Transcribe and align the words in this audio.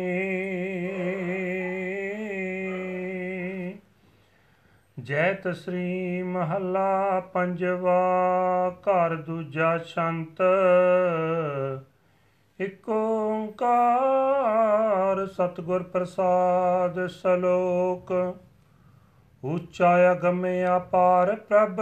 ਜੈਤ 5.01 5.49
ਸ੍ਰੀ 5.49 6.23
ਮਹੱਲਾ 6.23 7.21
ਪੰਜਵਾ, 7.21 8.00
ਘਰ 8.80 9.16
ਦੂਜਾ 9.16 9.79
ਸ਼ੰਤ। 9.79 10.43
ਇਕ 12.61 12.89
ਓੰਕਾਰ 12.89 15.27
ਸਤਿਗੁਰ 15.27 15.82
ਪ੍ਰਸਾਦ 15.82 17.07
ਸਲੋਕ। 17.07 18.39
ਉੱਚਾ 19.43 19.91
ਅਗਮੇ 20.12 20.64
ਅਪਾਰ 20.77 21.34
ਪ੍ਰਭ 21.48 21.80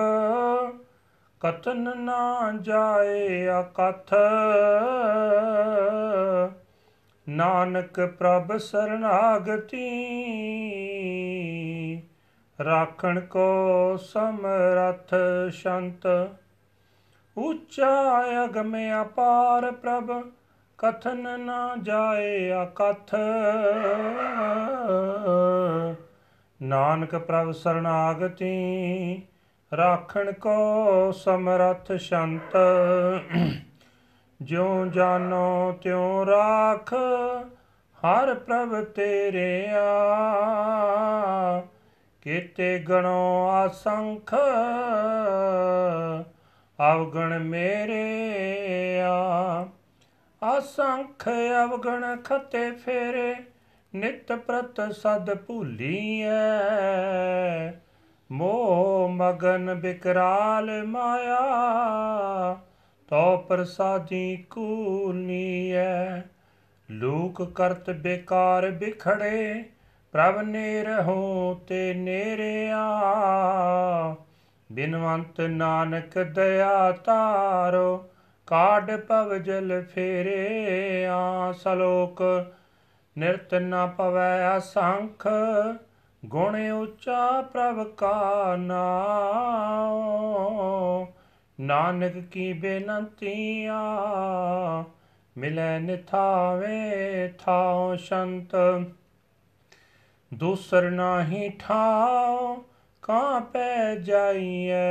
ਕਤਨ 1.41 1.91
ਨਾ 1.99 2.53
ਜਾਏ 2.63 3.49
ਅਕਥ 3.61 4.15
ਨਾਨਕ 7.27 8.01
ਪ੍ਰਭ 8.19 8.57
ਸਰਨਾਗਤੀ 8.59 9.87
ਰਾਖਣ 12.59 13.21
ਕੋ 13.21 13.97
ਸਮਰਥ 14.03 15.15
ਸ਼ੰਤ 15.53 16.07
ਉੱਚਾ 17.37 17.91
ਅਗਮੇ 18.45 18.91
ਅਪਾਰ 19.01 19.71
ਪ੍ਰਭ 19.73 20.13
ਕਥਨ 20.79 21.41
ਨਾ 21.41 21.77
ਜਾਏ 21.83 22.53
ਅਕਥ 22.63 23.15
ਨਾਨਕ 26.63 27.17
ਪ੍ਰਭ 27.17 27.51
ਸਰਨਾਗਤੀ, 27.51 29.23
ਰਾਖਣ 29.77 30.33
ਕੋ 30.33 31.13
ਸਮਰਥ 31.13 31.93
ਸ਼ੰਤ। 31.93 32.57
ਜਿਉ 34.43 34.87
ਜਾਨੋ 34.87 35.73
ਤਿਉ 35.83 36.27
ਰਾਖ, 36.27 36.95
ਹਰ 38.05 38.35
ਪ੍ਰਭ 38.35 38.85
ਤੇਰੇ 38.85 39.69
ਆ। 39.71 41.61
ਕੀਤੇ 42.23 42.79
ਗਣੋ 42.79 43.51
ਅਸੰਖ, 43.67 44.35
ਅਵਗਣ 46.93 47.39
ਮੇਰੇ 47.39 48.21
ਆ। 49.01 49.69
ਅਸੰਖ 50.59 51.29
ਅਵਗਣ 51.65 52.17
ਖਤੇ 52.17 52.71
ਫੇਰੇ 52.71 53.35
ਨਿਤ 53.97 54.33
ਪ੍ਰਤ 54.33 54.81
ਸਦ 54.93 55.35
ਭੂਲੀਐ। 55.35 56.27
ਮੋਹ 58.33 59.09
ਮਗਨ 59.13 59.75
ਬਿਕਰਾਲ 59.75 60.87
ਮਾਇਆ, 60.87 61.45
ਤੋ 63.09 63.37
ਪ੍ਰਸਾਦੀ 63.37 64.45
ਕੂਨੀਐ 64.51 66.21
ਲੋਕ 66.91 67.53
ਕਰਤ 67.53 67.91
ਬੇਕਾਰ 67.91 68.71
ਬਿਖੜੇ, 68.71 69.65
ਪ੍ਰਭ 70.13 70.39
ਨੇ 70.39 70.83
ਰਹੋ 70.83 71.55
ਤੇ 71.69 71.95
ਨੇਰਿਆ। 71.95 72.85
ਬਿਨਵੰਤ 74.73 75.41
ਨਾਨਕ 75.41 76.19
ਦਇਆ 76.19 76.93
ਤਾਰੋ 76.93 78.09
ਕਾਢ 78.47 78.97
ਪਵ 78.97 79.37
ਜਲ 79.37 79.83
ਫੇਰੇ 79.95 81.07
ਆ 81.07 81.53
ਸਲੋਕ 81.53 82.23
ਨਿਰਤ 83.19 83.55
ਨ 83.55 83.87
ਪਵੈ 83.87 84.57
ਅਸੰਖ, 84.57 85.27
ਗੁਣ 86.25 86.71
ਉੱਚਾ 86.71 87.43
ਪ੍ਰਭ 87.43 87.95
ਕਾ 87.95 88.57
ਨਾਮ 88.57 91.07
ਨਾਨਕ 91.61 92.31
ਕੀ 92.31 92.53
ਬੇਨੰਤੀਆ 92.53 93.81
ਮਿਲੈ 95.37 95.79
ਨਿਥਾਵੇ 95.79 97.33
ਥਾਉ 97.39 97.97
ਸ਼ੰਤ। 97.97 98.57
ਦੂਸਰ 100.35 100.91
ਨਾਹੀ 100.91 101.49
ਠਾਉ 101.49 102.63
ਕਾਂ 103.03 103.41
ਪੈ 103.41 103.95
ਜਾਈਐ। 103.95 104.91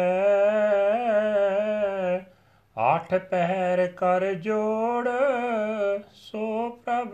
ਆਠ 2.77 3.13
ਪਹਿਰ 3.15 3.87
ਕਰ 3.87 4.33
ਜੋੜ, 4.33 5.07
ਸੋ 6.13 6.69
ਪ੍ਰਭ 6.69 7.13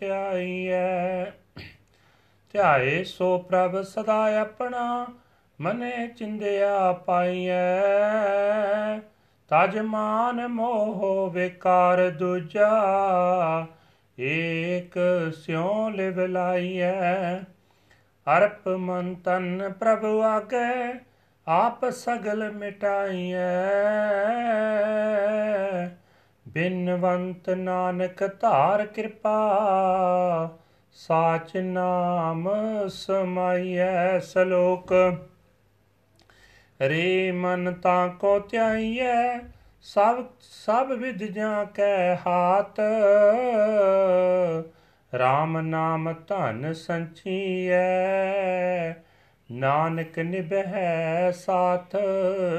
ਧਿਆਈਐ। 0.00 1.24
ਧਿਆਏ, 2.52 3.04
ਸੋ 3.04 3.38
ਪ੍ਰਭ 3.38 3.82
ਸਦਾ 3.82 4.40
ਆਪਣਾ 4.40 5.06
ਮਨੇ 5.60 6.08
ਚਿੰਦਿਆ 6.08 6.92
ਪਾਈਐ। 6.92 7.80
ਤਜ 9.48 9.78
ਮਾਨ 9.78 10.48
ਮੋਹ 10.48 11.30
ਵਿਕਾਰ 11.30 12.10
ਦੂਜਾ, 12.10 12.70
ਏਕ 14.20 14.98
ਸਿਉ 15.34 15.90
ਲਿਵ 15.90 16.20
ਲਾਈਐ। 16.20 17.38
ਅਰਪ 18.36 18.68
ਮਨ 18.68 19.14
ਤਨ 19.14 19.72
ਪ੍ਰਭ 19.72 20.04
ਆਗੇ 20.04 20.98
ਆਪ 21.52 21.90
ਸਗਲ 21.90 22.52
ਮਿਟਾਈਐ। 22.52 23.38
ਬਿਨਵੰਤ 26.48 27.50
ਨਾਨਕ 27.50 28.40
ਧਾਰ 28.40 28.86
ਕਿਰਪਾ, 28.86 29.38
ਸਾਚ 30.92 31.56
ਨਾਮ 31.56 32.48
ਸਮਾਈਐ 32.88 34.18
ਸਲੋਕ। 34.18 34.92
ਰੇ 36.80 37.32
ਮਨ 37.32 37.74
ਤਾਂ 37.74 38.08
ਕੋ 38.08 38.38
ਧਿਆਈਐ, 38.38 39.38
ਸਭ 39.82 40.24
ਸਭ 40.40 40.92
ਵਿਦ 40.98 41.22
ਜਾਂ 41.22 41.64
ਕੈ 41.64 42.16
ਹਾਤ। 42.16 42.80
RAM 45.14 45.60
ਨਾਮ 45.60 46.14
ਧਨ 46.28 46.72
ਸੰਚੀਐ 46.74 47.82
ਨਾਨਕ 49.52 50.18
ਨਿਭੈ 50.18 51.30
ਸਾਥ 51.30 51.96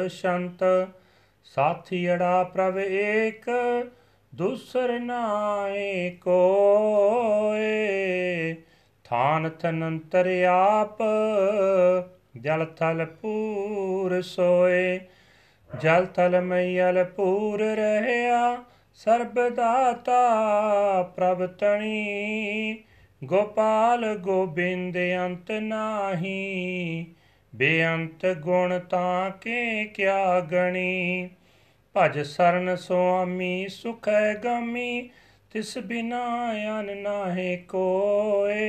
ਸ਼ੰਤ 0.07 0.87
ਸਾਥੀੜਾ 1.43 2.43
ਪ੍ਰਭ 2.43 2.77
ਏਕ, 2.77 3.45
ਦੂਸਰ 4.35 4.99
ਨਾਏ 4.99 6.17
ਕੋਏ। 6.21 8.55
ਥਾਨ 9.03 9.49
ਤਨੰਤਰ 9.49 10.27
ਆਪ, 10.49 10.97
ਜਲ 12.39 12.65
ਥਲ 12.65 13.05
ਪੂਰ 13.05 14.21
ਸੋਏ। 14.21 14.99
ਜਲ 15.81 16.05
ਥਲ 16.05 16.41
ਮਈਲ 16.41 17.03
ਪੂਰ 17.03 17.61
ਰਹਿਆ 17.61 18.63
ਸਰਬ 18.93 19.49
ਦਾਤਾ 19.49 20.29
ਪ੍ਰਭ 21.15 21.45
ਤਣੀ। 21.45 22.77
ਗੋਪਾਲ 23.23 24.16
ਗੋਬਿੰਦ 24.16 24.97
ਅੰਤ 25.25 25.51
ਨਾਹੀ, 25.51 27.06
ਬੇਅੰਤ 27.56 28.25
ਗੁਣ 28.25 28.79
ਤਾਂ 28.79 29.31
ਕੇ 29.31 29.85
ਕਿਆ 29.85 30.39
ਗਣੀ? 30.39 31.29
ਭਜ 31.95 32.19
ਸਰਨ 32.19 32.75
ਸੁਆਮੀ 32.75 33.67
ਸੁਖੈ 33.67 34.33
ਗਮੀ, 34.33 35.09
ਤਿਸ 35.51 35.78
ਬਿਨਾ 35.78 36.53
ਅਨ 36.79 36.97
ਨਾਹੀ 36.97 37.57
ਕੋਏ। 37.57 38.62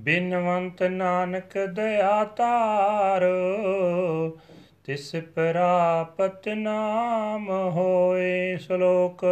ਬਿਨਵੰਤ 0.00 0.82
ਨਾਨਕ 0.82 1.58
ਦਇਆ 1.58 2.24
ਤਾਰ 2.24 3.20
ਤਿਸ 4.84 5.16
ਪ੍ਰਾਪਤ 5.16 6.48
ਨਾਮ 6.48 7.50
ਹੋਏ 7.50 8.56
ਸ਼ਲੋਕ। 8.56 9.26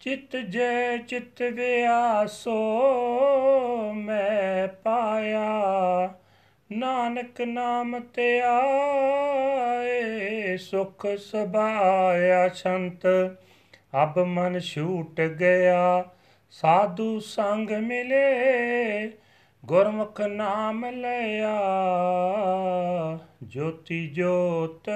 ਚਿਤ 0.00 0.36
ਜੈ 0.36 0.96
ਚਿਤ 0.96 1.42
ਵਿਆਸੋ 1.42 2.72
ਮੈਂ 3.92 4.68
ਪਾਇਆ। 4.68 6.14
ਨਾਨਕ 6.72 7.40
ਨਾਮ 7.40 8.00
ਤੇ 8.00 8.40
ਆਏ, 8.40 10.56
ਸੁਖ 10.56 11.06
ਸਬਾਇਆ 11.06 12.48
ਛੰਤ 12.48 13.02
ਅਬ 14.02 14.18
ਮਨ 14.18 14.58
ਛੂਟ 14.58 15.20
ਗਿਆ, 15.20 16.04
ਸਾਧੂ 16.50 17.20
ਸੰਗ 17.20 17.70
ਮਿਲੇ, 17.70 19.10
ਗੁਰਮੁਖ 19.64 20.20
ਨਾਮ 20.20 20.86
ਲਿਆ। 20.86 21.58
ਜੋਤੀ 23.42 24.08
ਜੋਤ 24.08 24.88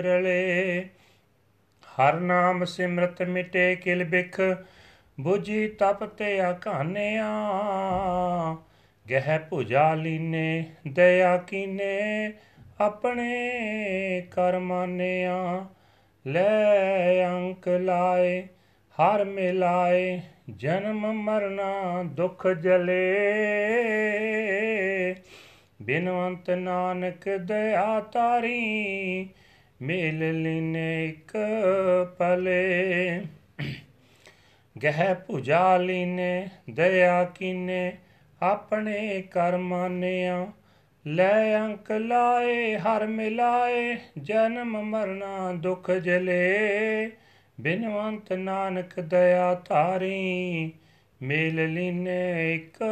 ਰਲੇ। 0.00 0.88
ਹਰ 2.00 2.14
ਨਾਮ 2.14 2.64
ਸਿਮਰਤ 2.64 3.22
ਮਿਟੇ 3.22 3.76
ਕਿਲ 3.76 4.04
ਬਿਖ 4.04 4.40
부ਜੀ 5.28 5.68
ਤਪ 5.68 6.04
ਤੇ 6.04 6.40
ਆਕਾਨਿਆ 6.40 7.26
ਗਹਿ 9.10 9.38
ਭੁਜਾ 9.50 9.94
ਲੀਨੇ 9.94 10.64
ਦਇਆ 10.88 11.36
ਕੀਨੇ, 11.36 12.32
ਆਪਣੇ 12.80 13.30
ਕਰ 14.30 14.58
ਮਾਨਿਆ 14.58 15.66
ਲੈ 16.26 17.26
ਅੰਕ 17.26 17.68
ਲਾਏ, 17.68 18.42
ਹਰ 18.98 19.24
ਮਿਲਾਏ, 19.24 20.20
ਜਨਮ 20.50 21.12
ਮਰਨਾ 21.12 22.02
ਦੁਖ 22.02 22.46
ਜਲੇ। 22.46 23.16
ਬਿਨਵੰਤ 25.82 26.50
ਨਾਨਕ 26.50 27.28
ਦਇਆ 27.28 28.00
ਤਾਰੀ 28.00 29.28
ਮੇਲ 29.82 30.42
ਲੀਨੇ 30.42 31.04
ਇੱਕ 31.06 31.32
ਪਲੇ। 32.18 33.22
ਗਹਿ 34.82 35.14
ਭੁਜਾ 35.14 35.76
ਲੀਨੇ 35.76 36.48
ਦਇਆ 36.70 37.24
ਕੀਨੇ, 37.24 37.92
ਆਪਣੇ 38.42 39.22
ਕਰ 39.22 39.56
ਮਾਨਿਆ 39.56 40.46
ਲੈ 41.06 41.58
ਅੰਕ 41.58 41.92
ਲਾਏ, 41.92 42.76
ਹਰ 42.76 43.06
ਮਿਲਾਏ, 43.06 43.96
ਜਨਮ 44.18 44.82
ਮਰਨਾ 44.82 45.52
ਦੁਖ 45.52 45.90
ਜਲੇ। 45.90 47.10
ਬਿਨਵੰਤ 47.60 48.32
ਨਾਨਕ 48.32 49.00
ਦਇਆ 49.00 49.54
ਧਾਰੀ, 49.54 50.72
ਮੇਲ 51.22 51.72
ਲੀਨੇ 51.72 52.54
ਇੱਕ 52.54 52.84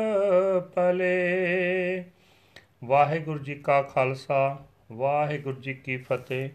ਪਲੇ। 0.75 2.05
ਵਾਹਿਗੁਰੂ 2.85 3.39
ਜੀ 3.39 3.55
ਕਾ 3.55 3.83
ਖਾਲਸਾ, 3.83 4.67
ਵਾਹਿਗੁਰੂ 4.93 5.61
ਜੀ 5.61 5.75
ਕੀ 5.75 5.97
ਫਤਿਹ। 5.97 6.51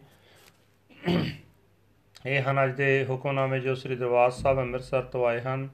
ਇਹ 1.03 2.41
ਹਨ 2.41 2.63
ਅੱਜ 2.63 2.71
ਦੇ 2.75 3.05
ਹੁਕਮਨਾਮੇ 3.09 3.59
ਜੋ 3.59 3.73
ਸ੍ਰੀ 3.75 3.95
ਦਰਬਾਰ 3.95 4.29
ਸਾਹਿਬ 4.31 4.59
ਅੰਮ੍ਰਿਤਸਰ 4.59 5.01
ਤੋਂ 5.03 5.25
ਆਏ 5.27 5.41
ਹਨ। 5.41 5.67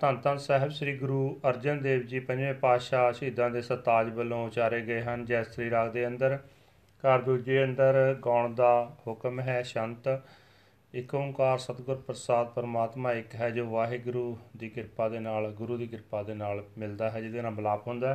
ਧੰਨ 0.00 0.16
ਧੰਨ 0.16 0.38
ਸਾਹਿਬ 0.38 0.70
ਸ੍ਰੀ 0.70 0.96
ਗੁਰੂ 0.96 1.40
ਅਰਜਨ 1.48 1.80
ਦੇਵ 1.82 2.02
ਜੀ 2.02 2.18
ਪੰਜਵੇਂ 2.20 2.54
ਪਾਤਸ਼ਾਹ 2.54 3.12
ਸ਼ਹੀਦਾਂ 3.12 3.48
ਦੇ 3.50 3.62
ਸਤਾਜ 3.62 4.10
ਵੱਲੋਂ 4.10 4.44
ਉਚਾਰੇ 4.46 4.80
ਗਏ 4.80 5.00
ਹਨ। 5.02 5.24
ਜੈ 5.24 5.42
ਸ੍ਰੀ 5.42 5.70
ਰਾਗ 5.70 5.90
ਦੇ 5.92 6.06
ਅੰਦਰ, 6.06 6.38
ਘਰ 7.04 7.22
ਦੂਜੇ 7.22 7.62
ਅੰਦਰ 7.64 8.16
ਗਾਉਣ 8.24 8.54
ਦਾ 8.54 8.96
ਹੁਕਮ 9.06 9.40
ਹੈ, 9.40 9.62
ਸ਼ੰਤ। 9.62 10.08
ਇੱਕ 10.94 11.14
ਓੰਕਾਰ 11.14 11.58
ਸਤਿਗੁਰ 11.58 11.96
ਪ੍ਰਸਾਦ 11.96 12.48
ਪਰਮਾਤਮਾ 12.48 13.12
ਇੱਕ 13.12 13.34
ਹੈ, 13.34 13.50
ਜੋ 13.50 13.64
ਵਾਹਿਗੁਰੂ 13.70 14.36
ਦੀ 14.56 14.68
ਕਿਰਪਾ 14.68 15.08
ਦੇ 15.08 15.20
ਨਾਲ, 15.20 15.50
ਗੁਰੂ 15.52 15.76
ਦੀ 15.76 15.86
ਕਿਰਪਾ 15.86 16.22
ਦੇ 16.22 16.34
ਨਾਲ 16.34 16.62
ਮਿਲਦਾ 16.78 17.10
ਹੈ, 17.10 17.20
ਜਿਹਦੇ 17.20 17.42
ਨਾਲ 17.42 17.52
ਬਲਾਪ 17.52 17.86
ਹੁੰਦਾ 17.86 18.14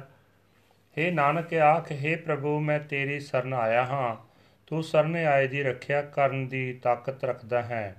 ਹੈ 0.98 1.12
ਨਾਨਕ, 1.12 1.54
ਆਖ, 1.54 1.92
ਹੈ 1.92 2.16
ਪ੍ਰਭੂ, 2.18 2.60
ਮੈਂ 2.60 2.80
ਤੇਰੀ 2.80 3.20
ਸ਼ਰਨ 3.20 3.54
ਆਇਆ 3.54 3.86
ਹਾਂ। 3.86 4.16
ਤੂੰ 4.68 4.84
ਸਰਨ 4.84 5.16
ਆਏ 5.16 5.48
ਦੀ 5.48 5.64
ਰੱਖਿਆ 5.64 6.02
ਕਰਨ 6.02 6.48
ਦੀ 6.48 6.74
ਤਾਕਤ 6.74 7.24
ਰੱਖਦਾ 7.24 7.62
ਹੈ। 7.64 7.96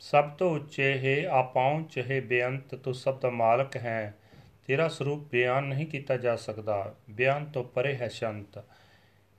ਸਭ 0.00 0.30
ਤੋਂ 0.30 0.50
ਉੱਚੇ 0.50 0.98
ਹੈ 0.98 1.28
ਆਪਹੁੰਚ 1.28 1.98
ਹੈ 2.10 2.20
ਬੇਅੰਤ, 2.20 2.74
ਤੂੰ 2.74 2.94
ਸਭ 2.94 3.20
ਦਾ 3.20 3.30
ਮਾਲਕ 3.30 3.76
ਹੈ। 3.76 4.14
ਤੇਰਾ 4.66 4.88
ਸਰੂਪ 4.88 5.30
ਬਿਆਨ 5.30 5.64
ਨਹੀਂ 5.64 5.86
ਕੀਤਾ 5.86 6.16
ਜਾ 6.16 6.36
ਸਕਦਾ। 6.36 6.94
ਬਿਆਨ 7.10 7.44
ਤੋਂ 7.44 7.64
ਪਰੇ 7.64 7.96
ਹੈ 7.96 8.08
ਸ਼ੰਤ। 8.08 8.58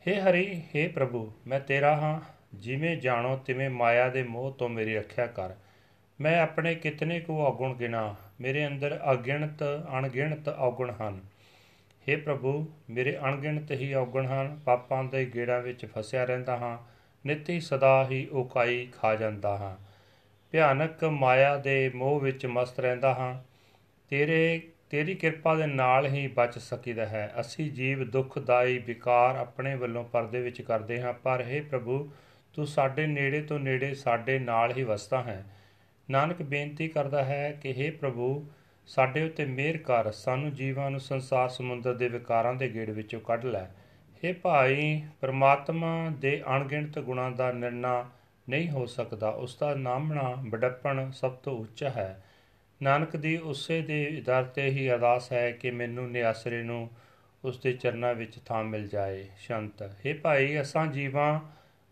हे 0.07 0.15
ਹਰੀ 0.15 0.61
हे 0.75 0.93
ਪ੍ਰਭੂ, 0.93 1.33
ਮੈਂ 1.47 1.59
ਤੇਰਾ 1.59 1.95
ਹਾਂ। 1.95 2.21
ਜਿਵੇਂ 2.53 2.97
ਜਾਣੋ, 2.97 3.37
ਤਿਵੇਂ 3.37 3.69
ਮਾਇਆ 3.69 4.09
ਦੇ 4.09 4.23
ਮੋਹ 4.23 4.53
ਤੋਂ 4.53 4.69
ਮੇਰੀ 4.69 4.95
ਰੱਖਿਆ 4.95 5.25
ਕਰ। 5.25 5.49
ਮੈਂ 6.21 6.41
ਆਪਣੇ 6.41 6.75
ਕਿਤਨੇ 6.75 7.19
ਕੋ 7.19 7.47
ਔਗੁਣ 7.47 7.75
ਗਿਣਾ। 7.75 8.15
ਮੇਰੇ 8.41 8.67
ਅੰਦਰ 8.67 8.99
ਅਗਿਣਤ, 9.11 9.63
ਅਣਗਿਣਤ 9.97 10.47
ਔਗੁਣ 10.47 10.91
ਹਨ। 10.91 11.21
हे 12.06 12.16
ਪ੍ਰਭੂ 12.20 12.52
ਮੇਰੇ 12.90 13.16
ਅਣਗਿਣਤ 13.18 13.70
ਹੀ 13.72 13.92
ਔਗੁਣ 13.94 14.26
ਹਨ 14.26 14.58
ਪਾਪਾਂ 14.64 15.02
ਦੇ 15.04 15.24
ਗੇੜਾਂ 15.24 15.60
ਵਿੱਚ 15.60 15.86
ਫਸਿਆ 15.86 16.24
ਰਹਿੰਦਾ 16.24 16.56
ਹਾਂ 16.56 16.76
ਨਿਤ 17.24 17.50
ਹੀ 17.50 17.60
ਸਦਾ 17.60 18.04
ਹੀ 18.04 18.26
ਉਕਾਈ 18.32 18.86
ਖਾ 18.92 19.14
ਜਾਂਦਾ 19.14 19.56
ਹਾਂ 19.56 19.76
ਭਿਆਨਕ 20.52 21.04
ਮਾਇਆ 21.04 21.56
ਦੇ 21.56 21.90
ਮੋਹ 21.94 22.20
ਵਿੱਚ 22.20 22.46
ਮਸਤ 22.46 22.80
ਰਹਿੰਦਾ 22.80 23.14
ਹਾਂ 23.14 23.34
ਤੇਰੇ 24.10 24.60
ਤੇਰੀ 24.90 25.14
ਕਿਰਪਾ 25.14 25.54
ਦੇ 25.54 25.66
ਨਾਲ 25.66 26.06
ਹੀ 26.06 26.26
ਬਚ 26.26 26.58
ਸਕੀਦਾ 26.58 27.06
ਹੈ 27.06 27.32
ਅਸੀਂ 27.40 27.70
ਜੀਵ 27.72 28.04
ਦੁਖਦਾਈ 28.04 28.78
ਵਿਕਾਰ 28.78 29.36
ਆਪਣੇ 29.36 29.74
ਵੱਲੋਂ 29.74 30.04
ਪਰਦੇ 30.04 30.40
ਵਿੱਚ 30.40 30.60
ਕਰਦੇ 30.62 31.00
ਹਾਂ 31.02 31.12
ਪਰ 31.12 31.44
हे 31.44 31.62
ਪ੍ਰਭੂ 31.70 31.98
ਤੂੰ 32.54 32.66
ਸਾਡੇ 32.66 33.06
ਨੇੜੇ 33.06 33.40
ਤੋਂ 33.42 33.58
ਨੇੜੇ 33.58 33.92
ਸਾਡੇ 33.94 34.38
ਨਾਲ 34.38 34.72
ਹੀ 34.72 34.82
ਵਸਦਾ 34.82 35.22
ਹੈ 35.22 35.44
ਨਾਨਕ 36.08 36.42
ਬੇਨਤੀ 36.42 36.88
ਕਰਦਾ 36.88 37.24
ਹੈ 37.24 37.50
ਕਿ 37.62 37.72
हे 37.72 37.90
ਪ੍ਰਭੂ 37.98 38.28
ਸਾਡੇ 38.89 39.23
ਉੱਤੇ 39.23 39.45
ਮਿਹਰ 39.45 39.77
ਕਰ, 39.77 40.11
ਸਾਨੂੰ 40.11 40.53
ਜੀਵਾਂ 40.53 40.91
ਨੂੰ 40.91 40.99
ਸੰਸਾਰ 40.99 41.49
ਸਮੁੰਦਰ 41.49 41.93
ਦੇ 41.93 42.09
ਵਿਕਾਰਾਂ 42.09 42.53
ਦੇ 42.53 42.73
ਗੇੜ 42.73 42.89
ਵਿੱਚੋਂ 42.89 43.21
ਕੱਢ 43.21 43.45
ਲੈ। 43.45 43.65
हे 44.23 44.35
ਭਾਈ, 44.41 45.01
ਪ੍ਰਮਾਤਮਾ 45.21 46.09
ਦੇ 46.09 46.43
ਅਣਗਿਣਤ 46.55 46.99
ਗੁਣਾਂ 46.99 47.31
ਦਾ 47.31 47.51
ਨਿਰਣਾ 47.51 48.09
ਨਹੀਂ 48.49 48.69
ਹੋ 48.69 48.85
ਸਕਦਾ। 48.85 49.29
ਉਸ 49.29 49.57
ਦਾ 49.59 49.75
ਨਾਮਣਾ 49.75 50.35
ਬੜੱਪਣ 50.47 51.11
ਸਭ 51.11 51.31
ਤੋਂ 51.31 51.57
ਉੱਚਾ 51.57 51.89
ਹੈ। 51.89 52.23
ਨਾਨਕ 52.81 53.15
ਦੀ 53.15 53.37
ਉਸੇ 53.37 53.81
ਦੇ 53.81 54.23
ਦਰ 54.25 54.43
ਤੇ 54.43 54.65
ਹੀ 54.65 54.89
ਅਰਦਾਸ 54.91 55.31
ਹੈ 55.31 55.51
ਕਿ 55.51 55.71
ਮੈਨੂੰ 55.71 56.11
ਨਿਆਸਰੇ 56.11 56.63
ਨੂੰ 56.63 56.89
ਉਸ 57.43 57.59
ਦੇ 57.59 57.73
ਚਰਨਾਂ 57.73 58.13
ਵਿੱਚ 58.13 58.39
ਥਾਂ 58.45 58.63
ਮਿਲ 58.63 58.87
ਜਾਏ। 58.87 59.27
ਸ਼ੰਤ, 59.37 59.81
ਹੈ 59.81 60.13
ਭਾਈ, 60.13 60.61
ਅਸਾਂ 60.61 60.87
ਜੀਵਾਂ 60.87 61.39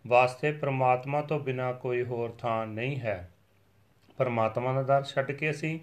ਵਾਸਤੇ 0.07 0.51
ਪ੍ਰਮਾਤਮਾ 0.51 1.21
ਤੋਂ 1.21 1.39
ਬਿਨਾ 1.39 1.73
ਕੋਈ 1.73 2.03
ਹੋਰ 2.03 2.29
ਥਾਂ 2.29 2.67
ਨਹੀਂ 2.67 2.99
ਹੈ। 2.99 3.31
ਪਰਮਾਤਮਾ 4.17 4.73
ਦਾ 4.73 4.83
ਦਰ 4.83 5.03
ਛੱਡ 5.03 5.31
ਕੇ 5.31 5.51
ਅਸੀਂ 5.51 5.79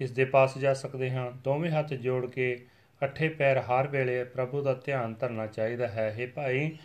ਕਿਸ 0.00 0.10
ਦੇ 0.10 0.24
ਪਾਸ 0.24 0.58
ਜਾ 0.58 0.74
ਸਕਦੇ 0.74 1.10
ਹਾਂ। 1.10 1.30
ਦੋਵੇਂ 1.30 1.70
ਹੱਥ 1.70 1.88
ਜੋੜ 1.94 2.26
ਕੇ 2.26 2.66
ਅੱਠੇ 3.04 3.28
ਪੈਰ 3.28 3.58
ਹਰ 3.58 3.86
ਵੇਲੇ 3.86 4.24
ਪ੍ਰਭੂ 4.24 4.62
ਦਾ 4.62 4.74
ਧਿਆਨ 4.74 5.14
ਧਰਨਾ 5.14 5.46
ਚਾਹੀਦਾ 5.46 5.88
ਹੈ। 5.88 6.14
हे 6.18 6.30
ਭਾਈ, 6.34 6.76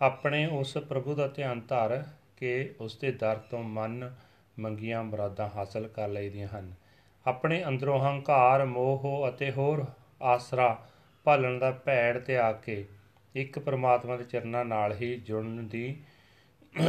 ਆਪਣੇ 0.00 0.46
ਉਸ 0.46 0.78
ਪ੍ਰਭੂ 0.78 1.14
ਦਾ 1.14 1.28
ਧਿਆਨ 1.28 1.60
ਧਰ 1.60 2.04
ਕਿ 2.36 2.70
ਉਸ 2.80 2.96
ਦੇ 2.96 3.12
ਦਰ 3.12 3.36
ਤੋਂ 3.36 3.62
ਮਨ 3.62 4.14
ਮੰਗੀਆਂ 4.58 5.02
ਮੁਰਾਦਾਂ 5.04 5.48
ਹਾਸਲ 5.56 5.88
ਕਰ 5.88 6.08
ਲਈਆਂ 6.08 6.48
ਹਨ। 6.48 6.74
ਆਪਣੇ 7.26 7.64
ਅੰਦਰੋਂ 7.64 8.00
ਹੰਕਾਰ, 8.00 8.64
ਮੋਹ 8.64 9.26
ਅਤੇ 9.28 9.50
ਹੋਰ 9.50 9.84
ਆਸਰਾ 10.22 10.86
ਭਾਲਣ 11.24 11.58
ਦਾ 11.58 11.70
ਭੈੜ 11.70 12.18
ਤੇ 12.18 12.36
ਆ 12.36 12.52
ਕੇ 12.52 12.84
ਇੱਕ 13.34 13.58
ਪ੍ਰਮਾਤਮਾ 13.58 14.16
ਦੇ 14.16 14.24
ਚਰਨਾਂ 14.24 14.64
ਨਾਲ 14.64 14.92
ਹੀ 14.92 15.14
ਜੁੜਨ 15.16 15.68
ਦੀ 15.68 15.96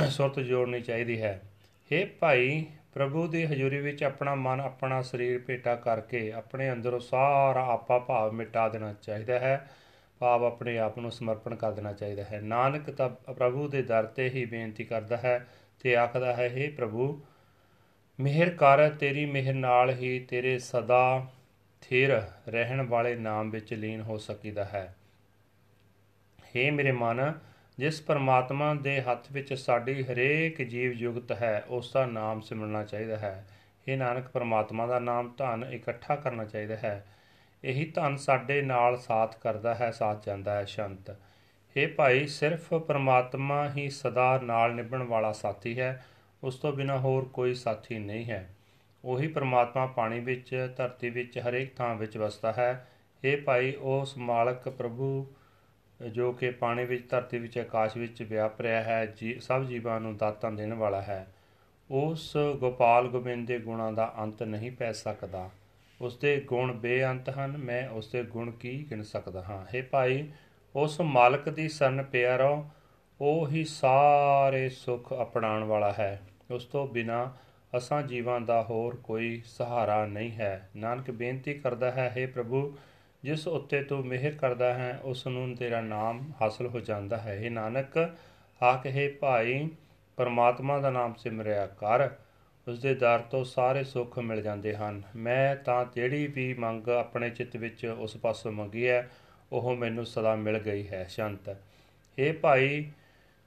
ਸੁਰਤ 0.09 0.39
ਜੋੜਨੀ 0.39 0.81
ਚਾਹੀਦੀ 0.81 1.21
ਹੈ। 1.21 1.41
हे 1.91 2.07
ਭਾਈ 2.19 2.65
ਪ੍ਰਭੂ 2.95 3.27
ਦੀ 3.27 3.45
ਹਜ਼ੂਰੀ 3.45 3.77
ਵਿੱਚ 3.77 4.03
ਆਪਣਾ 4.03 4.35
ਮਨ, 4.35 4.61
ਆਪਣਾ 4.61 5.01
ਸਰੀਰ 5.01 5.39
ਭੇਟਾ 5.39 5.75
ਕਰਕੇ 5.75 6.31
ਆਪਣੇ 6.31 6.71
ਅੰਦਰੋਂ 6.71 6.99
ਸਾਰਾ 6.99 7.65
ਆਪਾ 7.65 7.99
ਭਾਵ 7.99 8.31
ਮਿਟਾ 8.31 8.69
ਦੇਣਾ 8.69 8.93
ਚਾਹੀਦਾ 8.93 9.39
ਹੈ। 9.39 9.69
ਭਾਵ 10.19 10.45
ਆਪਣੇ 10.45 10.77
ਆਪ 10.77 10.99
ਨੂੰ 10.99 11.11
ਸਮਰਪਣ 11.11 11.55
ਕਰ 11.55 11.71
ਦੇਣਾ 11.71 11.93
ਚਾਹੀਦਾ 11.93 12.23
ਹੈ। 12.23 12.41
ਨਾਨਕ 12.41 12.89
ਤਾਂ 12.89 13.33
ਪ੍ਰਭੂ 13.33 13.67
ਦੇ 13.67 13.81
ਦਰ 13.81 14.05
ਤੇ 14.05 14.29
ਹੀ 14.29 14.45
ਬੇਨਤੀ 14.45 14.83
ਕਰਦਾ 14.83 15.17
ਹੈ 15.17 15.47
ਤੇ 15.79 15.95
ਆਖਦਾ 15.95 16.35
ਹੈ 16.35 16.53
हे 16.55 16.75
ਪ੍ਰਭੂ, 16.75 17.25
ਮਿਹਰ 18.19 18.49
ਕਰ, 18.49 18.89
ਤੇਰੀ 18.89 19.25
ਮਿਹਰ 19.25 19.53
ਨਾਲ 19.53 19.89
ਹੀ 19.89 20.19
ਤੇਰੇ 20.19 20.59
ਸਦਾ 20.59 21.27
ਥਿਰ 21.81 22.21
ਰਹਿਣ 22.47 22.81
ਵਾਲੇ 22.81 23.15
ਨਾਮ 23.15 23.49
ਵਿੱਚ 23.49 23.73
ਲੀਨ 23.73 24.01
ਹੋ 24.01 24.17
ਸਕੀਦਾ 24.17 24.65
ਹੈ। 24.65 24.95
हे 26.39 26.73
ਮੇਰੇ 26.73 26.91
ਮਨ 26.91 27.33
ਜਿਸ 27.79 28.01
ਪਰਮਾਤਮਾ 28.01 28.73
ਦੇ 28.73 29.01
ਹੱਥ 29.01 29.31
ਵਿੱਚ 29.31 29.53
ਸਾਡੀ 29.53 30.03
ਹਰੇਕ 30.03 30.61
ਜੀਵ 30.61 30.91
ਜੁਗਤ 30.91 31.31
ਹੈ, 31.31 31.63
ਉਸ 31.67 31.93
ਦਾ 31.93 32.05
ਨਾਮ 32.05 32.41
ਸਿਮਰਨਾ 32.41 32.83
ਚਾਹੀਦਾ 32.83 33.17
ਹੈ। 33.17 33.47
ਇਹ 33.87 33.97
ਨਾਨਕ, 33.97 34.27
ਪਰਮਾਤਮਾ 34.27 34.87
ਦਾ 34.87 34.99
ਨਾਮ 34.99 35.33
ਧਨ 35.37 35.65
ਇਕੱਠਾ 35.73 36.15
ਕਰਨਾ 36.15 36.45
ਚਾਹੀਦਾ 36.45 36.75
ਹੈ। 36.75 37.05
ਇਹੀ 37.63 37.91
ਧਨ 37.95 38.15
ਸਾਡੇ 38.15 38.61
ਨਾਲ 38.61 38.97
ਸਾਥ 38.97 39.37
ਕਰਦਾ 39.37 39.75
ਹੈ, 39.75 39.91
ਸਾਥ 39.91 40.25
ਜਾਂਦਾ 40.25 40.55
ਹੈ, 40.55 40.65
ਸ਼ੰਤ। 40.65 41.09
हे 41.75 41.89
ਭਾਈ, 41.95 42.27
ਸਿਰਫ 42.27 42.73
ਪਰਮਾਤਮਾ 42.73 43.69
ਹੀ 43.69 43.89
ਸਦਾ 43.89 44.39
ਨਾਲ 44.43 44.75
ਨਿਭਣ 44.75 45.03
ਵਾਲਾ 45.03 45.31
ਸਾਥੀ 45.31 45.79
ਹੈ, 45.79 46.05
ਉਸ 46.43 46.55
ਤੋਂ 46.55 46.73
ਬਿਨਾ 46.73 46.97
ਹੋਰ 46.97 47.25
ਕੋਈ 47.25 47.53
ਸਾਥੀ 47.53 47.99
ਨਹੀਂ 47.99 48.25
ਹੈ। 48.25 48.55
ਉਹੀ 49.05 49.27
ਪਰਮਾਤਮਾ 49.27 49.85
ਪਾਣੀ 49.85 50.19
ਵਿੱਚ, 50.19 50.73
ਧਰਤੀ 50.77 51.09
ਵਿੱਚ, 51.09 51.39
ਹਰੇਕ 51.39 51.75
ਥਾਂ 51.75 51.95
ਵਿੱਚ 51.95 52.17
ਵਸਦਾ 52.17 52.53
ਹੈ। 52.53 52.87
हे 53.25 53.41
ਭਾਈ, 53.43 53.73
ਉਸ 53.79 54.17
ਮਾਲਕ 54.17 54.69
ਪ੍ਰਭੂ 54.69 55.35
ਜੋ 56.11 56.31
ਕਿ 56.31 56.51
ਪਾਣੀ 56.51 56.85
ਵਿੱਚ, 56.85 57.09
ਧਰਤੀ 57.09 57.39
ਵਿੱਚ, 57.39 57.57
ਆਕਾਸ਼ 57.57 57.97
ਵਿੱਚ 57.97 58.23
ਵਿਆਪ 58.23 58.61
ਰਿਹਾ 58.61 58.83
ਹੈ, 58.83 59.05
ਜੀ, 59.05 59.39
ਸਭ 59.39 59.63
ਜੀਵਾਂ 59.63 59.99
ਨੂੰ 59.99 60.17
ਦਾਤਾਂ 60.17 60.51
ਦੇਣ 60.51 60.73
ਵਾਲਾ 60.73 61.01
ਹੈ। 61.01 61.27
ਉਸ 61.91 62.37
ਗੋਪਾਲ 62.59 63.07
ਗੋਬਿੰਦ 63.07 63.47
ਦੇ 63.47 63.59
ਗੁਣਾਂ 63.59 63.91
ਦਾ 63.91 64.13
ਅੰਤ 64.19 64.43
ਨਹੀਂ 64.43 64.71
ਪੈ 64.71 64.91
ਸਕਦਾ। 64.91 65.49
ਉਸ 66.01 66.17
ਦੇ 66.17 66.41
ਗੁਣ 66.41 66.73
ਬੇਅੰਤ 66.73 67.29
ਹਨ। 67.29 67.57
ਮੈਂ 67.57 67.89
ਉਸ 67.89 68.11
ਦੇ 68.11 68.23
ਗੁਣ 68.23 68.51
ਕੀ 68.51 68.87
ਗਿਣ 68.89 69.01
ਸਕਦਾ 69.01 69.43
ਹਾਂ? 69.43 69.79
हे 69.79 69.85
ਭਾਈ, 69.91 70.27
ਉਸ 70.75 71.01
ਮਾਲਕ 71.01 71.49
ਦੀ 71.49 71.69
ਸਰਨ 71.69 72.03
ਪਿਆ 72.03 72.35
ਰਹੋ। 72.35 72.65
ਉਹ 73.21 73.47
ਹੀ 73.47 73.63
ਸਾਰੇ 73.63 74.69
ਸੁੱਖ 74.69 75.13
ਅਪਣਾਉਣ 75.21 75.63
ਵਾਲਾ 75.63 75.93
ਹੈ। 75.99 76.21
ਉਸ 76.51 76.65
ਤੋਂ 76.65 76.87
ਬਿਨਾ 76.87 77.33
ਅਸਾਂ 77.77 78.03
ਜੀਵਾਂ 78.03 78.41
ਦਾ 78.41 78.63
ਹੋਰ 78.63 78.95
ਕੋਈ 78.95 79.41
ਸਹਾਰਾ 79.45 80.05
ਨਹੀਂ 80.05 80.31
ਹੈ। 80.31 80.69
ਨਾਨਕ 80.75 81.11
ਬੇਨਤੀ 81.11 81.53
ਕਰਦਾ 81.53 81.91
ਹੈ 81.91 82.15
हे 82.17 82.31
ਪ੍ਰਭੂ 82.33 82.77
ਜਿਸ 83.25 83.47
ਉੱਤੇ 83.47 83.83
ਤੂੰ 83.83 84.05
ਮਿਹਰ 84.05 84.31
ਕਰਦਾ 84.31 84.73
ਹੈ, 84.73 84.99
ਉਸ 85.03 85.27
ਨੂੰ 85.27 85.55
ਤੇਰਾ 85.55 85.81
ਨਾਮ 85.81 86.31
ਹਾਸਲ 86.41 86.67
ਹੋ 86.67 86.79
ਜਾਂਦਾ 86.79 87.17
ਹੈ। 87.17 87.35
ਇਹ 87.35 87.51
ਨਾਨਕ, 87.51 88.15
ਆਖੇ 88.63 89.07
ਭਾਈ, 89.07 89.69
ਪਰਮਾਤਮਾ 90.17 90.79
ਦਾ 90.79 90.89
ਨਾਮ 90.89 91.13
ਸਿਮਰਿਆ 91.13 91.67
ਕਰ। 91.67 92.09
ਉਸ 92.67 92.79
ਦੇ 92.79 92.95
ਦਰ 92.95 93.19
ਤੋਂ 93.19 93.43
ਸਾਰੇ 93.43 93.83
ਸੁੱਖ 93.83 94.19
ਮਿਲ 94.19 94.41
ਜਾਂਦੇ 94.41 94.75
ਹਨ। 94.75 95.01
ਮੈਂ 95.15 95.55
ਤਾਂ 95.55 95.85
ਜਿਹੜੀ 95.95 96.27
ਵੀ 96.27 96.53
ਮੰਗ 96.53 96.87
ਆਪਣੇ 96.87 97.29
ਚਿੱਤ 97.29 97.57
ਵਿੱਚ 97.57 97.85
ਉਸ 97.85 98.17
ਪਾਸੋਂ 98.17 98.51
ਮੰਗੀ 98.51 98.87
ਹੈ, 98.87 99.09
ਉਹ 99.51 99.75
ਮੈਨੂੰ 99.75 100.05
ਸਦਾ 100.05 100.35
ਮਿਲ 100.35 100.59
ਗਈ 100.59 100.87
ਹੈ, 100.87 101.05
ਸ਼ੰਤ। 101.09 101.57
ਇਹ 102.19 102.33
ਭਾਈ, 102.33 102.85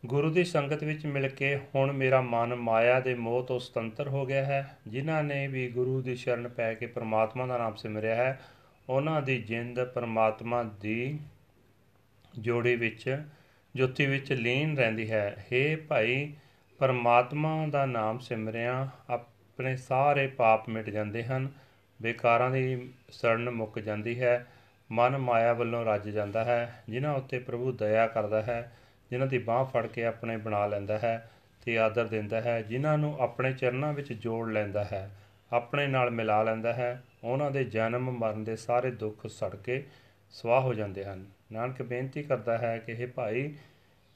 ਗੁਰੂ 0.06 0.30
ਦੀ 0.30 0.44
ਸੰਗਤ 0.44 0.84
ਵਿੱਚ 0.84 1.06
ਮਿਲ 1.06 1.28
ਕੇ 1.28 1.56
ਹੁਣ 1.56 1.92
ਮੇਰਾ 1.92 2.20
ਮਨ 2.20 2.54
ਮਾਇਆ 2.54 3.00
ਦੇ 3.00 3.14
ਮੋਹ 3.14 3.44
ਤੋਂ 3.44 3.58
ਸੁਤੰਤਰ 3.58 4.08
ਹੋ 4.08 4.26
ਗਿਆ 4.26 4.44
ਹੈ। 4.44 4.78
ਜਿਨ੍ਹਾਂ 4.86 5.22
ਨੇ 5.22 5.48
ਵੀ 5.48 5.68
ਗੁਰੂ 5.68 6.02
ਦੀ 6.02 6.16
ਸ਼ਰਨ 6.16 6.48
ਪੈ 6.48 6.74
ਕੇ 6.74 6.86
ਪ੍ਰਮਾਤਮਾ 6.86 7.46
ਦਾ 7.46 7.58
ਨਾਮ 7.58 7.74
ਸਿਮਰਿਆ 7.74 8.14
ਹੈ 8.14 8.40
ਉਹਨਾਂ 8.88 9.22
ਦੀ 9.22 9.42
ਜਿੰਦ 9.42 9.84
ਪਰਮਾਤਮਾ 9.84 10.62
ਦੀ 10.62 11.18
ਜੋੜੀ 12.38 12.76
ਵਿੱਚ, 12.76 13.22
ਜੋਤੀ 13.76 14.06
ਵਿੱਚ 14.06 14.32
ਲੀਨ 14.32 14.76
ਰਹਿੰਦੀ 14.76 15.10
ਹੈ। 15.10 15.46
हे 15.52 15.80
ਭਾਈ, 15.88 16.32
ਪਰਮਾਤਮਾ 16.78 17.66
ਦਾ 17.66 17.86
ਨਾਮ 17.86 18.18
ਸਿਮਰਿਆ, 18.18 18.88
ਆਪਣੇ 19.10 19.76
ਸਾਰੇ 19.76 20.26
ਪਾਪ 20.26 20.68
ਮਿਟ 20.68 20.90
ਜਾਂਦੇ 20.90 21.24
ਹਨ 21.24 21.48
ਬੇਕਾਰਾਂ 22.02 22.50
ਦੀ 22.50 22.92
ਸੜਨ 23.10 23.50
ਮੁੱਕ 23.50 23.78
ਜਾਂਦੀ 23.78 24.20
ਹੈ, 24.20 24.46
ਮਨ 24.90 25.18
ਮਾਇਆ 25.18 25.52
ਵੱਲੋਂ 25.52 25.84
ਰੱਜ 25.84 26.08
ਜਾਂਦਾ 26.08 26.44
ਹੈ, 26.44 26.82
ਜਿਨ੍ਹਾਂ 26.88 27.14
ਉੱਤੇ 27.14 27.38
ਪ੍ਰਭੂ 27.38 27.72
ਦਇਆ 27.72 28.06
ਕਰਦਾ 28.06 28.42
ਹੈ, 28.42 28.72
ਜਿਨ੍ਹਾਂ 29.10 29.28
ਦੀ 29.28 29.38
ਬਾਹ 29.38 29.64
ਫੜ 29.64 29.86
ਕੇ 29.86 30.04
ਆਪਣੇ 30.04 30.36
ਬਣਾ 30.36 30.66
ਲੈਂਦਾ 30.66 30.98
ਹੈ 30.98 31.30
ਤੇ 31.64 31.78
ਆਦਰ 31.78 32.06
ਦਿੰਦਾ 32.06 32.40
ਹੈ, 32.40 32.62
ਜਿਨ੍ਹਾਂ 32.62 32.98
ਨੂੰ 32.98 33.16
ਆਪਣੇ 33.20 33.52
ਚਰਨਾਂ 33.52 33.92
ਵਿੱਚ 33.92 34.12
ਜੋੜ 34.12 34.50
ਲੈਂਦਾ 34.50 34.84
ਹੈ, 34.84 35.10
ਆਪਣੇ 35.52 35.86
ਨਾਲ 35.86 36.10
ਮਿਲਾ 36.10 36.42
ਲੈਂਦਾ 36.42 36.72
ਹੈ 36.72 37.02
ਉਹਨਾਂ 37.24 37.50
ਦੇ 37.50 37.64
ਜਨਮ 37.64 38.10
ਮਰਨ 38.10 38.44
ਦੇ 38.44 38.56
ਸਾਰੇ 38.56 38.90
ਦੁੱਖ 38.90 39.26
ਸੜ 39.26 39.56
ਕੇ 39.56 39.86
ਸਵਾਹ 40.30 40.60
ਹੋ 40.60 40.74
ਜਾਂਦੇ 40.74 41.04
ਹਨ। 41.04 41.26
ਨਾਨਕ 41.52 41.82
ਬੇਨਤੀ 41.82 42.22
ਕਰਦਾ 42.22 42.58
ਹੈ 42.58 42.78
ਕਿ 42.78 42.92
ਇਹ 42.92 43.06
ਭਾਈ, 43.06 43.54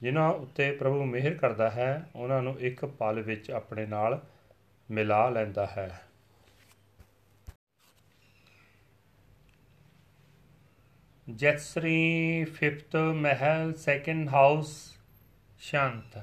ਜਿਨ੍ਹਾਂ 0.03 0.33
ਉੱਤੇ 0.33 0.73
ਪ੍ਰਭੂ 0.73 1.05
ਮਿਹਰ 1.05 1.35
ਕਰਦਾ 1.35 1.71
ਹੈ, 1.71 2.11
ਉਹਨਾਂ 2.17 2.43
ਨੂੰ 2.43 2.61
ਇੱਕ 2.61 2.85
ਪਲ 2.85 3.23
ਵਿੱਚ 3.23 3.51
ਆਪਣੇ 3.51 3.87
ਨਾਲ 3.87 4.23
ਮਿਲਾ 4.91 5.31
ਲੈਂਦਾ 5.31 5.67
ਹੈ। 5.67 6.03
ਜੈਤਸਰੀ 11.35 12.45
5th 12.45 12.99
ਮਹਿਲ 12.99 13.75
2nd 13.75 14.31
ਹਾਊਸ, 14.31 14.99
ਸ਼ਾਂਤ। 15.59 16.23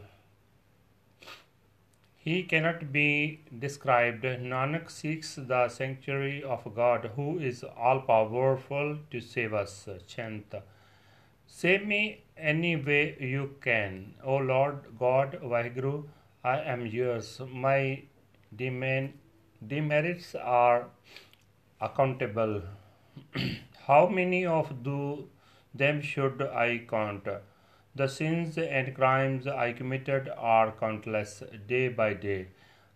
He 2.17 2.43
cannot 2.43 2.91
be 2.91 3.41
described. 3.57 4.23
Nanak 4.23 4.89
seeks 4.89 5.35
the 5.35 5.67
sanctuary 5.69 6.43
of 6.43 6.63
God, 6.75 7.11
who 7.15 7.39
is 7.39 7.63
all 7.63 8.01
powerful 8.01 8.97
to 9.11 9.21
save 9.21 9.53
us. 9.53 9.87
Chant. 10.07 10.53
Save 11.47 11.85
me 11.85 12.23
any 12.37 12.75
way 12.75 13.17
you 13.19 13.55
can. 13.61 14.13
O 14.23 14.37
Lord 14.37 14.97
God, 14.97 15.39
Vaheguru, 15.43 16.05
I 16.43 16.59
am 16.59 16.85
yours. 16.85 17.41
My 17.51 18.03
demerits 18.55 20.35
are 20.35 20.85
accountable. 21.81 22.61
How 23.87 24.07
many 24.07 24.45
of 24.45 24.83
do 24.83 25.27
them 25.73 26.01
should 26.01 26.41
I 26.41 26.85
count? 26.89 27.27
The 27.95 28.07
sins 28.07 28.57
and 28.57 28.95
crimes 28.95 29.47
I 29.47 29.73
committed 29.73 30.29
are 30.37 30.71
countless 30.71 31.43
day 31.67 31.87
by 31.89 32.13
day. 32.13 32.47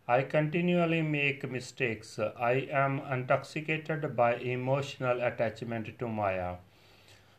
I 0.07 0.23
continually 0.23 1.01
make 1.01 1.49
mistakes. 1.49 2.19
I 2.19 2.67
am 2.71 2.99
intoxicated 3.11 4.15
by 4.15 4.35
emotional 4.35 5.21
attachment 5.21 5.97
to 5.97 6.07
Maya. 6.07 6.55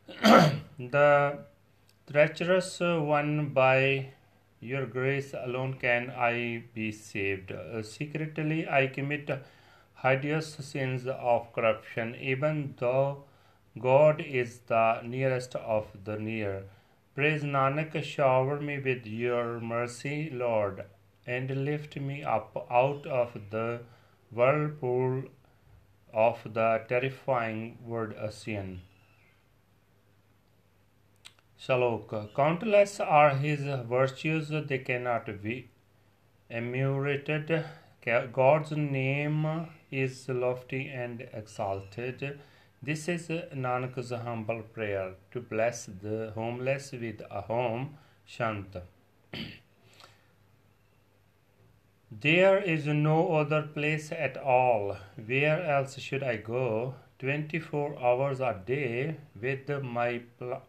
the 0.78 1.38
treacherous 2.10 2.80
one, 2.80 3.50
by 3.50 4.08
your 4.60 4.86
grace 4.86 5.34
alone 5.34 5.74
can 5.74 6.10
I 6.10 6.64
be 6.74 6.90
saved. 6.90 7.52
Secretly, 7.82 8.66
I 8.66 8.86
commit 8.86 9.30
hideous 10.04 10.54
sins 10.54 11.06
of 11.06 11.52
corruption, 11.54 12.14
even 12.16 12.74
though 12.78 13.24
God 13.80 14.20
is 14.20 14.58
the 14.66 15.00
nearest 15.02 15.54
of 15.56 15.86
the 16.04 16.18
near. 16.18 16.64
Praise 17.14 17.42
Nanak, 17.42 18.02
shower 18.04 18.60
me 18.60 18.78
with 18.78 19.06
your 19.06 19.60
mercy, 19.60 20.30
Lord, 20.30 20.84
and 21.26 21.64
lift 21.64 21.96
me 21.96 22.22
up 22.22 22.66
out 22.70 23.06
of 23.06 23.38
the 23.50 23.80
whirlpool 24.30 25.22
of 26.12 26.40
the 26.44 26.82
terrifying 26.88 27.78
word 27.84 28.14
ocean. 28.20 28.82
Shalok. 31.58 32.34
Countless 32.34 33.00
are 33.00 33.30
his 33.30 33.60
virtues, 33.88 34.50
they 34.50 34.78
cannot 34.78 35.42
be 35.42 35.70
emulated. 36.50 37.64
God's 38.32 38.72
name 38.72 39.68
is 40.02 40.28
lofty 40.28 40.88
and 40.88 41.28
exalted. 41.32 42.40
This 42.82 43.08
is 43.08 43.28
Nanak's 43.28 44.10
humble 44.10 44.62
prayer 44.62 45.14
to 45.30 45.40
bless 45.40 45.86
the 45.86 46.32
homeless 46.34 46.92
with 46.92 47.22
a 47.30 47.40
home, 47.42 47.96
Shant. 48.26 48.76
there 52.10 52.58
is 52.58 52.86
no 52.86 53.34
other 53.34 53.62
place 53.62 54.10
at 54.12 54.36
all. 54.36 54.96
Where 55.26 55.62
else 55.62 55.98
should 55.98 56.22
I 56.22 56.36
go? 56.36 56.94
24 57.20 57.98
hours 58.02 58.40
a 58.40 58.60
day 58.66 59.16
with 59.40 59.68
my 59.82 60.20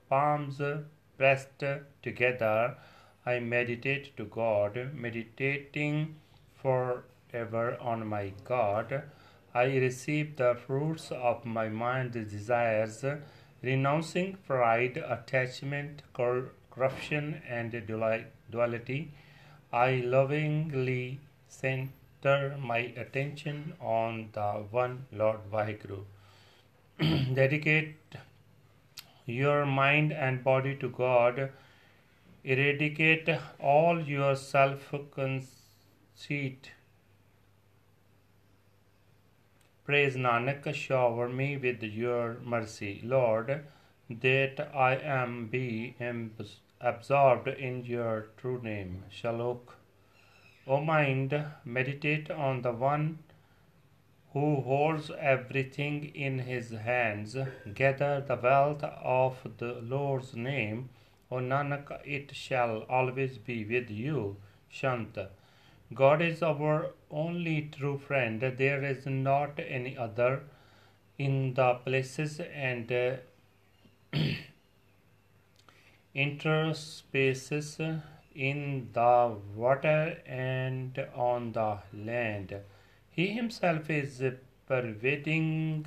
palms 0.09 0.61
pressed 1.17 1.63
together, 2.03 2.77
I 3.25 3.39
meditate 3.39 4.15
to 4.17 4.25
God, 4.25 4.93
meditating 4.93 6.15
forever 6.61 7.77
on 7.81 8.05
my 8.07 8.31
God. 8.43 9.03
I 9.55 9.77
receive 9.77 10.35
the 10.35 10.53
fruits 10.53 11.11
of 11.11 11.45
my 11.45 11.69
mind's 11.69 12.29
desires, 12.29 13.05
renouncing 13.63 14.37
pride, 14.45 14.97
attachment, 14.97 16.01
corruption, 16.13 17.41
and 17.47 17.71
duality. 18.51 19.13
I 19.71 20.01
lovingly 20.15 21.21
center 21.47 22.57
my 22.59 22.79
attention 23.05 23.75
on 23.79 24.27
the 24.33 24.65
one 24.71 25.05
Lord 25.13 25.39
Vaheguru. 25.49 26.03
Dedicate 27.33 27.95
your 29.25 29.65
mind 29.65 30.11
and 30.11 30.43
body 30.43 30.75
to 30.75 30.89
God. 30.89 31.49
Eradicate 32.43 33.29
all 33.61 34.01
your 34.01 34.35
self 34.35 34.93
conceit. 35.11 36.71
Praise 39.85 40.15
Nanak, 40.15 40.73
shower 40.73 41.29
me 41.29 41.57
with 41.57 41.83
your 41.83 42.37
mercy, 42.43 43.01
Lord, 43.03 43.65
that 44.09 44.71
I 44.73 44.95
am 44.95 45.45
be 45.45 45.95
absorbed 46.81 47.47
in 47.49 47.85
your 47.85 48.29
true 48.35 48.59
name. 48.63 49.03
Shalok. 49.11 49.75
O 50.65 50.81
mind, 50.81 51.39
meditate 51.63 52.31
on 52.31 52.63
the 52.63 52.71
one 52.71 53.19
who 54.33 54.61
holds 54.61 55.11
everything 55.19 56.05
in 56.15 56.39
his 56.39 56.71
hands. 56.71 57.37
Gather 57.75 58.25
the 58.27 58.37
wealth 58.37 58.83
of 58.83 59.37
the 59.59 59.73
Lord's 59.83 60.35
name. 60.35 60.89
O 61.29 61.35
Nanak, 61.35 61.99
it 62.03 62.35
shall 62.35 62.87
always 62.89 63.37
be 63.37 63.63
with 63.63 63.91
you. 63.91 64.37
Shant. 64.67 65.15
God 65.93 66.21
is 66.21 66.41
our 66.41 66.91
only 67.11 67.69
true 67.71 67.97
friend. 67.97 68.41
There 68.41 68.83
is 68.83 69.05
not 69.05 69.59
any 69.59 69.95
other 69.95 70.43
in 71.17 71.53
the 71.53 71.75
places 71.75 72.39
and 72.39 72.91
uh, 72.91 73.15
interspaces 76.15 78.01
in 78.33 78.89
the 78.93 79.37
water 79.55 80.17
and 80.25 81.07
on 81.15 81.51
the 81.53 81.77
land. 81.93 82.55
He 83.11 83.27
himself 83.27 83.89
is 83.89 84.23
pervading 84.67 85.85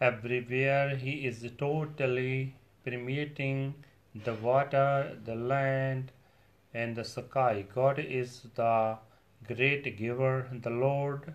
everywhere. 0.00 0.96
He 0.96 1.26
is 1.26 1.48
totally 1.56 2.56
permeating 2.84 3.74
the 4.14 4.34
water, 4.34 5.16
the 5.24 5.34
land, 5.34 6.12
and 6.74 6.96
the 6.96 7.04
sky. 7.04 7.64
God 7.74 7.98
is 7.98 8.42
the 8.54 8.98
great 9.46 9.96
giver, 9.96 10.48
the 10.52 10.70
Lord 10.70 11.34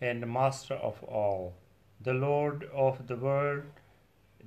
and 0.00 0.26
master 0.32 0.74
of 0.74 1.02
all, 1.04 1.54
the 2.00 2.14
Lord 2.14 2.64
of 2.72 3.06
the 3.06 3.16
world, 3.16 3.64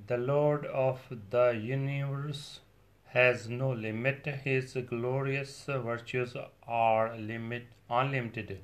the 0.06 0.18
Lord 0.18 0.66
of 0.66 1.00
the 1.30 1.50
universe 1.50 2.60
has 3.06 3.48
no 3.48 3.70
limit. 3.70 4.26
His 4.26 4.76
glorious 4.88 5.64
virtues 5.66 6.36
are 6.66 7.16
limit, 7.16 7.66
unlimited. 7.88 8.60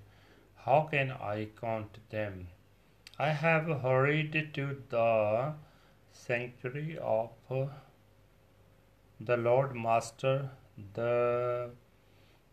How 0.56 0.88
can 0.90 1.12
I 1.12 1.48
count 1.60 1.98
them? 2.10 2.48
I 3.18 3.28
have 3.30 3.66
hurried 3.82 4.54
to 4.54 4.82
the 4.88 5.54
sanctuary 6.10 6.98
of 7.00 7.30
the 9.20 9.36
Lord 9.36 9.76
Master, 9.76 10.50
the 10.94 11.70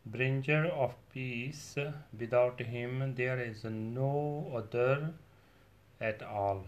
bringer 0.06 0.68
of 0.68 0.94
peace. 1.18 1.76
Without 2.20 2.60
him, 2.60 3.14
there 3.16 3.40
is 3.42 3.64
no 3.64 4.52
other 4.56 5.14
at 6.00 6.22
all. 6.22 6.66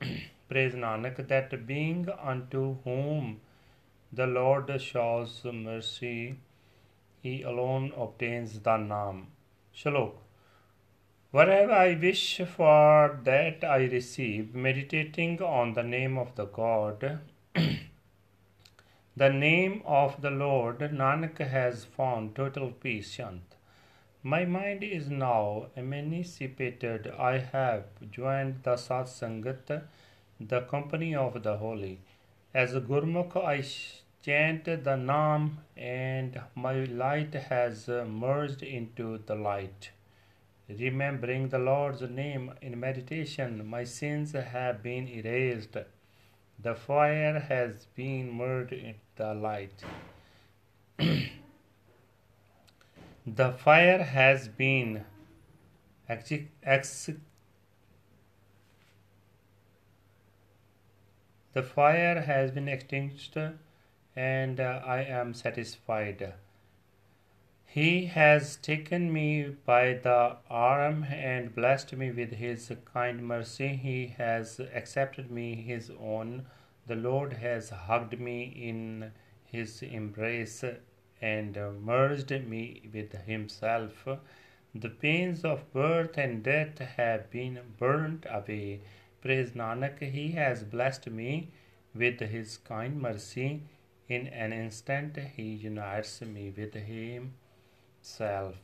Praise 0.48 0.74
Nanak, 0.74 1.16
that 1.32 1.66
being 1.66 2.08
unto 2.32 2.76
whom 2.84 3.40
the 4.12 4.28
Lord 4.28 4.70
shows 4.80 5.40
mercy, 5.52 6.36
he 7.20 7.42
alone 7.42 7.92
obtains 7.96 8.52
the 8.60 8.76
Naam. 8.90 9.24
Shalok. 9.76 10.12
Whatever 11.32 11.72
I 11.72 11.94
wish 11.94 12.40
for, 12.56 13.18
that 13.24 13.64
I 13.64 13.78
receive, 13.96 14.54
meditating 14.54 15.42
on 15.42 15.72
the 15.72 15.82
name 15.82 16.16
of 16.16 16.36
the 16.36 16.44
God. 16.44 17.18
the 19.16 19.30
name 19.30 19.82
of 19.84 20.22
the 20.22 20.30
Lord, 20.30 20.78
Nanak 20.78 21.38
has 21.56 21.84
found 21.84 22.36
total 22.36 22.70
peace, 22.70 23.10
Shant. 23.10 23.54
My 24.26 24.46
mind 24.46 24.82
is 24.82 25.10
now 25.10 25.66
emancipated. 25.76 27.08
I 27.18 27.40
have 27.40 27.84
joined 28.10 28.62
the 28.62 28.78
Sat 28.78 29.04
Sangat, 29.04 29.82
the 30.40 30.60
company 30.62 31.14
of 31.14 31.42
the 31.42 31.58
holy. 31.58 32.00
As 32.54 32.74
a 32.74 32.80
Gurmukh, 32.80 33.36
I 33.36 33.60
chant 34.22 34.64
the 34.64 34.96
Naam, 34.96 35.58
and 35.76 36.40
my 36.54 36.84
light 36.84 37.34
has 37.34 37.86
merged 37.86 38.62
into 38.62 39.18
the 39.18 39.34
light. 39.34 39.90
Remembering 40.70 41.50
the 41.50 41.58
Lord's 41.58 42.00
name 42.00 42.54
in 42.62 42.80
meditation, 42.80 43.66
my 43.66 43.84
sins 43.84 44.32
have 44.32 44.82
been 44.82 45.06
erased. 45.06 45.76
The 46.58 46.74
fire 46.74 47.40
has 47.40 47.84
been 47.94 48.32
merged 48.32 48.72
in 48.72 48.94
the 49.16 49.34
light. 49.34 49.84
the 53.26 53.52
fire 53.52 54.02
has 54.02 54.48
been 54.48 55.02
ex- 56.08 56.30
ex- 56.62 57.10
the 61.54 61.62
fire 61.62 62.20
has 62.20 62.50
been 62.50 62.68
extinguished 62.68 63.38
and 64.14 64.60
uh, 64.60 64.82
I 64.84 65.04
am 65.04 65.32
satisfied. 65.32 66.34
He 67.64 68.06
has 68.06 68.56
taken 68.56 69.10
me 69.10 69.56
by 69.64 69.94
the 69.94 70.36
arm 70.50 71.04
and 71.04 71.54
blessed 71.54 71.94
me 71.94 72.10
with 72.12 72.34
his 72.34 72.70
kind 72.92 73.26
mercy. 73.26 73.68
He 73.68 74.14
has 74.18 74.60
accepted 74.60 75.30
me 75.30 75.54
his 75.54 75.90
own. 75.98 76.46
The 76.86 76.94
Lord 76.94 77.32
has 77.32 77.70
hugged 77.70 78.20
me 78.20 78.42
in 78.44 79.12
his 79.44 79.82
embrace 79.82 80.62
and 81.32 81.56
merged 81.82 82.30
me 82.46 82.82
with 82.92 83.12
himself. 83.26 84.06
The 84.74 84.90
pains 84.90 85.44
of 85.44 85.72
birth 85.72 86.18
and 86.18 86.42
death 86.42 86.78
have 86.96 87.30
been 87.30 87.60
burnt 87.78 88.26
away. 88.28 88.80
Praise 89.22 89.52
Nanak, 89.52 90.00
he 90.02 90.32
has 90.32 90.62
blessed 90.64 91.08
me 91.08 91.48
with 91.94 92.20
his 92.20 92.58
kind 92.58 93.00
mercy. 93.00 93.62
In 94.08 94.26
an 94.26 94.52
instant, 94.52 95.16
he 95.36 95.54
unites 95.54 96.20
me 96.20 96.52
with 96.54 96.74
him 96.74 97.34
self. 98.02 98.56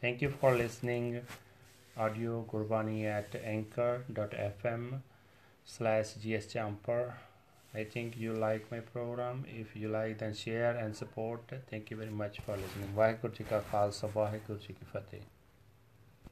Thank 0.00 0.22
you 0.22 0.30
for 0.30 0.54
listening. 0.54 1.22
Audio 1.96 2.44
Gurbani 2.48 3.04
at 3.04 3.34
anchor.fm 3.34 5.00
slash 5.64 6.14
gsjumper 6.22 7.14
i 7.74 7.84
think 7.84 8.16
you 8.16 8.32
like 8.32 8.70
my 8.70 8.80
program. 8.80 9.44
If 9.46 9.74
you 9.76 9.88
like 9.88 10.18
then 10.18 10.34
share 10.34 10.76
and 10.76 10.96
support. 10.96 11.40
Thank 11.70 11.90
you 11.90 11.96
very 11.96 12.10
much 12.10 12.40
for 12.40 12.56
listening. 12.56 12.94
Waheguru 12.96 13.34
ji 13.40 13.44
ka 13.44 13.60
khalsa 13.72 14.12
waheguru 14.14 14.60
ji 14.66 14.72
ki 14.72 14.88
fateh. 14.92 15.20